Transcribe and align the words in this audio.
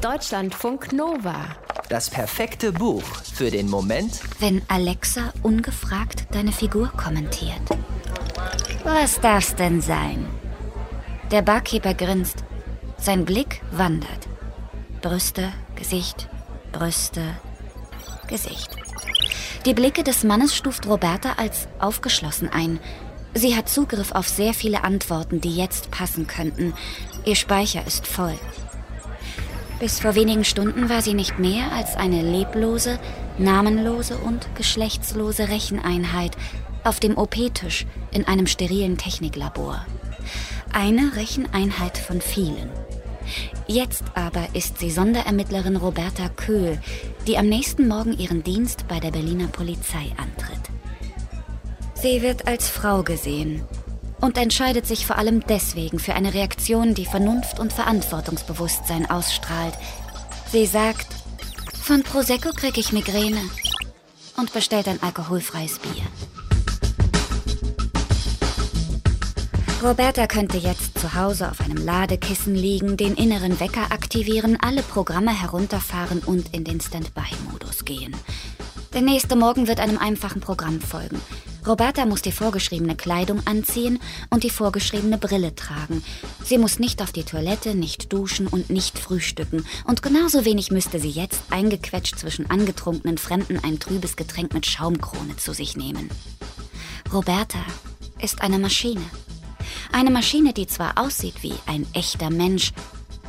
Deutschlandfunk 0.00 0.94
Nova. 0.94 1.44
Das 1.90 2.08
perfekte 2.08 2.72
Buch 2.72 3.02
für 3.34 3.50
den 3.50 3.68
Moment, 3.68 4.20
wenn 4.38 4.62
Alexa 4.68 5.34
ungefragt 5.42 6.24
deine 6.30 6.52
Figur 6.52 6.88
kommentiert. 6.96 7.60
Was 8.82 9.20
darf's 9.20 9.54
denn 9.56 9.82
sein? 9.82 10.26
Der 11.30 11.42
Barkeeper 11.42 11.92
grinst. 11.92 12.44
Sein 12.96 13.26
Blick 13.26 13.60
wandert. 13.72 14.26
Brüste, 15.02 15.52
Gesicht, 15.76 16.30
Brüste, 16.72 17.36
Gesicht. 18.26 18.70
Die 19.66 19.74
Blicke 19.74 20.02
des 20.02 20.24
Mannes 20.24 20.56
stuft 20.56 20.86
Roberta 20.86 21.34
als 21.36 21.68
aufgeschlossen 21.78 22.48
ein. 22.48 22.80
Sie 23.34 23.54
hat 23.54 23.68
Zugriff 23.68 24.12
auf 24.12 24.30
sehr 24.30 24.54
viele 24.54 24.82
Antworten, 24.82 25.42
die 25.42 25.54
jetzt 25.54 25.90
passen 25.90 26.26
könnten. 26.26 26.72
Ihr 27.26 27.36
Speicher 27.36 27.86
ist 27.86 28.06
voll. 28.06 28.38
Bis 29.80 29.98
vor 29.98 30.14
wenigen 30.14 30.44
Stunden 30.44 30.90
war 30.90 31.00
sie 31.00 31.14
nicht 31.14 31.38
mehr 31.38 31.72
als 31.72 31.96
eine 31.96 32.20
leblose, 32.20 32.98
namenlose 33.38 34.18
und 34.18 34.54
geschlechtslose 34.54 35.48
Recheneinheit 35.48 36.36
auf 36.84 37.00
dem 37.00 37.16
OP-Tisch 37.16 37.86
in 38.12 38.28
einem 38.28 38.46
sterilen 38.46 38.98
Techniklabor. 38.98 39.86
Eine 40.74 41.16
Recheneinheit 41.16 41.96
von 41.96 42.20
vielen. 42.20 42.68
Jetzt 43.66 44.04
aber 44.14 44.48
ist 44.52 44.78
sie 44.78 44.90
Sonderermittlerin 44.90 45.76
Roberta 45.76 46.28
Köhl, 46.28 46.78
die 47.26 47.38
am 47.38 47.48
nächsten 47.48 47.88
Morgen 47.88 48.18
ihren 48.18 48.44
Dienst 48.44 48.86
bei 48.86 49.00
der 49.00 49.12
Berliner 49.12 49.48
Polizei 49.48 50.12
antritt. 50.18 50.60
Sie 51.94 52.20
wird 52.20 52.46
als 52.46 52.68
Frau 52.68 53.02
gesehen 53.02 53.62
und 54.20 54.36
entscheidet 54.38 54.86
sich 54.86 55.06
vor 55.06 55.16
allem 55.16 55.40
deswegen 55.46 55.98
für 55.98 56.14
eine 56.14 56.34
Reaktion, 56.34 56.94
die 56.94 57.06
Vernunft 57.06 57.58
und 57.58 57.72
Verantwortungsbewusstsein 57.72 59.10
ausstrahlt. 59.10 59.74
Sie 60.50 60.66
sagt, 60.66 61.06
von 61.82 62.02
Prosecco 62.02 62.50
krieg 62.50 62.76
ich 62.78 62.92
Migräne 62.92 63.40
und 64.36 64.52
bestellt 64.52 64.88
ein 64.88 65.02
alkoholfreies 65.02 65.78
Bier. 65.78 66.04
Roberta 69.82 70.26
könnte 70.26 70.58
jetzt 70.58 70.98
zu 70.98 71.14
Hause 71.14 71.50
auf 71.50 71.62
einem 71.62 71.78
Ladekissen 71.78 72.54
liegen, 72.54 72.98
den 72.98 73.14
inneren 73.14 73.58
Wecker 73.60 73.90
aktivieren, 73.90 74.58
alle 74.60 74.82
Programme 74.82 75.32
herunterfahren 75.32 76.18
und 76.18 76.54
in 76.54 76.64
den 76.64 76.82
Standby-Modus 76.82 77.86
gehen. 77.86 78.14
Der 78.92 79.00
nächste 79.00 79.36
Morgen 79.36 79.68
wird 79.68 79.80
einem 79.80 79.96
einfachen 79.96 80.42
Programm 80.42 80.82
folgen. 80.82 81.18
Roberta 81.66 82.06
muss 82.06 82.22
die 82.22 82.32
vorgeschriebene 82.32 82.96
Kleidung 82.96 83.46
anziehen 83.46 83.98
und 84.30 84.44
die 84.44 84.50
vorgeschriebene 84.50 85.18
Brille 85.18 85.54
tragen. 85.54 86.02
Sie 86.42 86.58
muss 86.58 86.78
nicht 86.78 87.02
auf 87.02 87.12
die 87.12 87.24
Toilette, 87.24 87.74
nicht 87.74 88.12
duschen 88.12 88.46
und 88.46 88.70
nicht 88.70 88.98
frühstücken. 88.98 89.66
Und 89.84 90.02
genauso 90.02 90.44
wenig 90.44 90.70
müsste 90.70 90.98
sie 90.98 91.10
jetzt 91.10 91.42
eingequetscht 91.50 92.18
zwischen 92.18 92.50
angetrunkenen 92.50 93.18
Fremden 93.18 93.58
ein 93.62 93.78
trübes 93.78 94.16
Getränk 94.16 94.54
mit 94.54 94.66
Schaumkrone 94.66 95.36
zu 95.36 95.52
sich 95.52 95.76
nehmen. 95.76 96.10
Roberta 97.12 97.64
ist 98.20 98.40
eine 98.40 98.58
Maschine. 98.58 99.02
Eine 99.92 100.10
Maschine, 100.10 100.52
die 100.52 100.66
zwar 100.66 100.98
aussieht 100.98 101.42
wie 101.42 101.54
ein 101.66 101.86
echter 101.92 102.30
Mensch, 102.30 102.72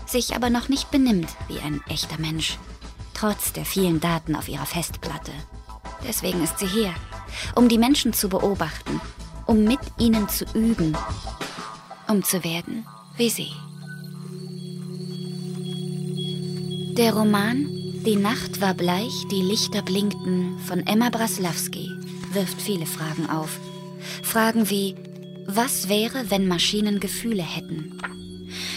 sich 0.05 0.35
aber 0.35 0.49
noch 0.49 0.69
nicht 0.69 0.91
benimmt 0.91 1.29
wie 1.47 1.59
ein 1.59 1.81
echter 1.89 2.19
Mensch, 2.19 2.57
trotz 3.13 3.53
der 3.53 3.65
vielen 3.65 3.99
Daten 3.99 4.35
auf 4.35 4.47
ihrer 4.47 4.65
Festplatte. 4.65 5.31
Deswegen 6.07 6.43
ist 6.43 6.59
sie 6.59 6.67
hier, 6.67 6.93
um 7.55 7.69
die 7.69 7.77
Menschen 7.77 8.13
zu 8.13 8.29
beobachten, 8.29 9.01
um 9.45 9.63
mit 9.63 9.79
ihnen 9.97 10.29
zu 10.29 10.45
üben, 10.53 10.95
um 12.07 12.23
zu 12.23 12.43
werden 12.43 12.85
wie 13.17 13.29
sie. 13.29 13.51
Der 16.97 17.13
Roman 17.13 17.67
Die 18.05 18.15
Nacht 18.15 18.61
war 18.61 18.73
bleich, 18.73 19.13
die 19.29 19.43
Lichter 19.43 19.83
blinkten 19.83 20.57
von 20.65 20.79
Emma 20.87 21.09
Braslawski 21.09 21.91
wirft 22.33 22.61
viele 22.61 22.85
Fragen 22.85 23.29
auf. 23.29 23.59
Fragen 24.23 24.69
wie, 24.69 24.95
was 25.45 25.89
wäre, 25.89 26.31
wenn 26.31 26.47
Maschinen 26.47 26.99
Gefühle 26.99 27.43
hätten? 27.43 27.99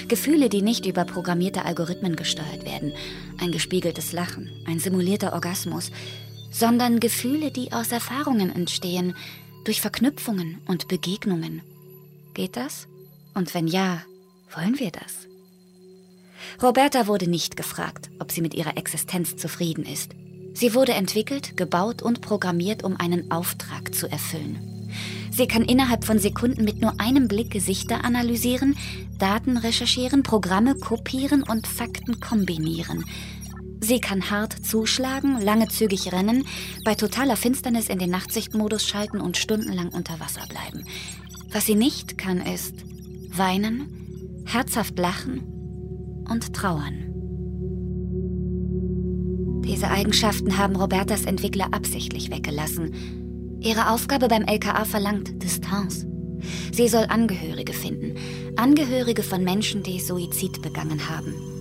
Gefühle, 0.09 0.48
die 0.48 0.60
nicht 0.60 0.86
über 0.86 1.04
programmierte 1.04 1.65
Algorithmen 1.65 2.16
gesteuert 2.16 2.65
werden, 2.65 2.92
ein 3.41 3.53
gespiegeltes 3.53 4.12
Lachen, 4.12 4.50
ein 4.66 4.78
simulierter 4.78 5.32
Orgasmus, 5.32 5.91
sondern 6.54 7.00
Gefühle, 7.00 7.50
die 7.50 7.72
aus 7.72 7.91
Erfahrungen 7.91 8.54
entstehen, 8.54 9.16
durch 9.65 9.81
Verknüpfungen 9.81 10.60
und 10.66 10.87
Begegnungen. 10.87 11.62
Geht 12.32 12.56
das? 12.56 12.87
Und 13.34 13.54
wenn 13.54 13.66
ja, 13.66 14.03
wollen 14.54 14.78
wir 14.78 14.92
das? 14.92 15.26
Roberta 16.62 17.09
wurde 17.09 17.28
nicht 17.28 17.56
gefragt, 17.56 18.10
ob 18.20 18.31
sie 18.31 18.41
mit 18.41 18.54
ihrer 18.54 18.76
Existenz 18.76 19.37
zufrieden 19.37 19.84
ist. 19.84 20.12
Sie 20.53 20.75
wurde 20.75 20.92
entwickelt, 20.92 21.56
gebaut 21.56 22.03
und 22.03 22.20
programmiert, 22.20 22.84
um 22.84 22.97
einen 22.97 23.32
Auftrag 23.32 23.92
zu 23.92 24.09
erfüllen. 24.09 24.91
Sie 25.32 25.48
kann 25.48 25.65
innerhalb 25.65 26.04
von 26.04 26.21
Sekunden 26.21 26.62
mit 26.62 26.81
nur 26.81 27.00
einem 27.00 27.26
Blick 27.26 27.50
Gesichter 27.50 28.04
analysieren, 28.04 28.76
Daten 29.19 29.56
recherchieren, 29.56 30.22
Programme 30.22 30.76
kopieren 30.76 31.42
und 31.42 31.66
Fakten 31.66 32.21
kombinieren. 32.21 33.04
Sie 33.84 34.00
kann 34.00 34.31
hart 34.31 34.65
zuschlagen, 34.65 35.43
lange 35.43 35.69
zügig 35.69 36.11
rennen, 36.11 36.47
bei 36.87 36.95
totaler 36.95 37.37
Finsternis 37.37 37.91
in 37.91 37.99
den 37.99 38.09
Nachtsichtmodus 38.09 38.89
schalten 38.89 39.21
und 39.21 39.37
stundenlang 39.37 39.91
unter 39.91 40.19
Wasser 40.21 40.41
bleiben. 40.49 40.87
Was 41.53 41.67
sie 41.67 41.75
nicht 41.75 42.17
kann, 42.17 42.41
ist 42.41 42.77
weinen, 43.28 44.43
herzhaft 44.47 44.99
lachen 44.99 46.25
und 46.31 46.55
trauern. 46.55 47.11
Diese 49.67 49.91
Eigenschaften 49.91 50.56
haben 50.56 50.77
Robertas 50.77 51.27
Entwickler 51.27 51.69
absichtlich 51.72 52.31
weggelassen. 52.31 53.59
Ihre 53.61 53.91
Aufgabe 53.91 54.28
beim 54.28 54.45
LKA 54.45 54.87
verlangt 54.87 55.43
Distanz. 55.43 56.06
Sie 56.72 56.89
soll 56.89 57.05
Angehörige 57.05 57.75
finden, 57.75 58.15
Angehörige 58.56 59.22
von 59.22 59.45
Menschen, 59.45 59.83
die 59.83 60.01
Suizid 60.01 60.62
begangen 60.62 61.11
haben. 61.11 61.53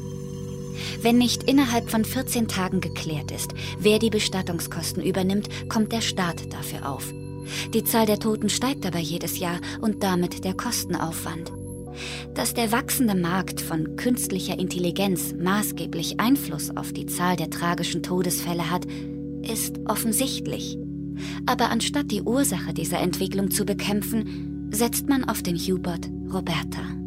Wenn 1.02 1.18
nicht 1.18 1.44
innerhalb 1.44 1.90
von 1.90 2.06
14 2.06 2.48
Tagen 2.48 2.82
geklärt 2.82 3.32
ist, 3.32 3.54
wer 3.80 4.00
die 4.00 4.10
Bestattungskosten 4.10 5.04
übernimmt, 5.04 5.50
kommt 5.70 5.92
der 5.92 6.02
Staat 6.02 6.54
dafür 6.54 6.90
auf. 6.90 7.14
Die 7.74 7.84
Zahl 7.84 8.06
der 8.06 8.20
Toten 8.20 8.50
steigt 8.50 8.86
aber 8.86 9.00
jedes 9.00 9.40
Jahr 9.40 9.60
und 9.82 10.04
damit 10.04 10.46
der 10.46 10.54
Kostenaufwand. 10.54 11.52
Dass 12.34 12.54
der 12.54 12.72
wachsende 12.72 13.16
Markt 13.16 13.62
von 13.62 13.96
künstlicher 13.96 14.58
Intelligenz 14.58 15.34
maßgeblich 15.34 16.20
Einfluss 16.20 16.76
auf 16.76 16.92
die 16.92 17.06
Zahl 17.06 17.36
der 17.36 17.50
tragischen 17.50 18.02
Todesfälle 18.02 18.72
hat, 18.72 18.86
ist 19.44 19.80
offensichtlich. 19.86 20.78
Aber 21.46 21.70
anstatt 21.70 22.10
die 22.12 22.24
Ursache 22.24 22.74
dieser 22.74 23.00
Entwicklung 23.00 23.52
zu 23.52 23.66
bekämpfen, 23.66 24.70
setzt 24.72 25.08
man 25.08 25.24
auf 25.24 25.44
den 25.44 25.58
Hubert 25.58 26.10
Roberta. 26.32 27.03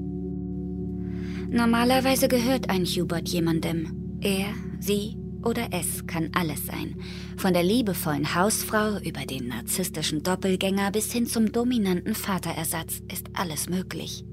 Normalerweise 1.48 2.28
gehört 2.28 2.70
ein 2.70 2.84
Hubert 2.84 3.28
jemandem. 3.28 4.18
Er, 4.20 4.46
sie 4.80 5.16
oder 5.44 5.68
es 5.70 6.06
kann 6.06 6.30
alles 6.34 6.66
sein. 6.66 6.96
Von 7.36 7.54
der 7.54 7.62
liebevollen 7.62 8.34
Hausfrau 8.34 8.98
über 8.98 9.24
den 9.26 9.48
narzisstischen 9.48 10.22
Doppelgänger 10.22 10.90
bis 10.90 11.12
hin 11.12 11.26
zum 11.26 11.52
dominanten 11.52 12.14
Vaterersatz 12.14 13.00
ist 13.12 13.28
alles 13.34 13.68
möglich. 13.68 14.24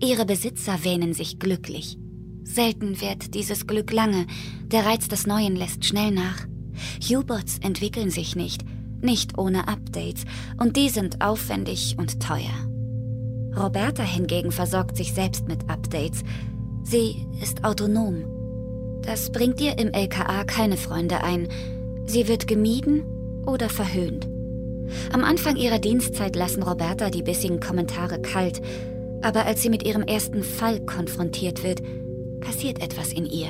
Ihre 0.00 0.26
Besitzer 0.26 0.82
wähnen 0.84 1.14
sich 1.14 1.38
glücklich. 1.38 1.96
Selten 2.42 3.00
währt 3.00 3.34
dieses 3.34 3.68
Glück 3.68 3.92
lange, 3.92 4.26
der 4.66 4.84
Reiz 4.84 5.06
des 5.06 5.26
Neuen 5.28 5.54
lässt 5.54 5.84
schnell 5.84 6.10
nach. 6.10 6.46
Huberts 7.08 7.58
entwickeln 7.60 8.10
sich 8.10 8.34
nicht, 8.34 8.64
nicht 9.00 9.38
ohne 9.38 9.68
Updates, 9.68 10.24
und 10.58 10.76
die 10.76 10.88
sind 10.88 11.22
aufwendig 11.22 11.94
und 11.98 12.20
teuer. 12.20 12.71
Roberta 13.56 14.02
hingegen 14.02 14.50
versorgt 14.50 14.96
sich 14.96 15.12
selbst 15.12 15.46
mit 15.46 15.68
Updates. 15.68 16.22
Sie 16.82 17.26
ist 17.40 17.64
autonom. 17.64 18.24
Das 19.02 19.30
bringt 19.30 19.60
ihr 19.60 19.78
im 19.78 19.92
LKA 19.92 20.44
keine 20.44 20.76
Freunde 20.76 21.22
ein. 21.22 21.48
Sie 22.06 22.28
wird 22.28 22.46
gemieden 22.46 23.04
oder 23.46 23.68
verhöhnt. 23.68 24.28
Am 25.12 25.24
Anfang 25.24 25.56
ihrer 25.56 25.78
Dienstzeit 25.78 26.36
lassen 26.36 26.62
Roberta 26.62 27.10
die 27.10 27.22
bissigen 27.22 27.60
Kommentare 27.60 28.20
kalt, 28.20 28.60
aber 29.22 29.46
als 29.46 29.62
sie 29.62 29.70
mit 29.70 29.84
ihrem 29.84 30.02
ersten 30.02 30.42
Fall 30.42 30.84
konfrontiert 30.84 31.62
wird, 31.62 31.82
passiert 32.40 32.82
etwas 32.82 33.12
in 33.12 33.26
ihr. 33.26 33.48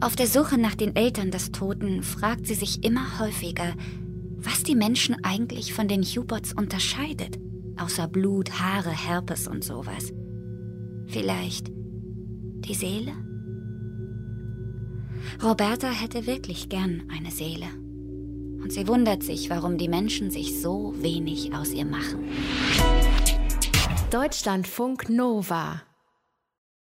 Auf 0.00 0.16
der 0.16 0.26
Suche 0.26 0.58
nach 0.58 0.74
den 0.74 0.96
Eltern 0.96 1.30
des 1.30 1.50
Toten 1.52 2.02
fragt 2.02 2.46
sie 2.46 2.54
sich 2.54 2.84
immer 2.84 3.18
häufiger, 3.18 3.74
was 4.36 4.62
die 4.62 4.76
Menschen 4.76 5.16
eigentlich 5.24 5.74
von 5.74 5.88
den 5.88 6.02
Huberts 6.02 6.52
unterscheidet 6.52 7.38
außer 7.80 8.08
Blut, 8.08 8.50
Haare, 8.60 8.90
Herpes 8.90 9.48
und 9.48 9.64
sowas. 9.64 10.12
Vielleicht 11.06 11.68
die 11.68 12.74
Seele? 12.74 13.12
Roberta 15.42 15.88
hätte 15.90 16.26
wirklich 16.26 16.68
gern 16.68 17.04
eine 17.10 17.30
Seele. 17.30 17.66
Und 18.62 18.72
sie 18.72 18.88
wundert 18.88 19.22
sich, 19.22 19.50
warum 19.50 19.78
die 19.78 19.88
Menschen 19.88 20.30
sich 20.30 20.60
so 20.60 20.94
wenig 20.98 21.54
aus 21.54 21.72
ihr 21.72 21.86
machen. 21.86 22.24
Deutschlandfunk 24.10 25.08
Nova 25.08 25.82